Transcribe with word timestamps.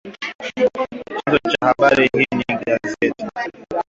Chanzo 1.25 1.37
cha 1.51 1.65
habari 1.65 2.09
hii 2.13 2.27
ni 2.37 2.43
gazeti 2.65 3.25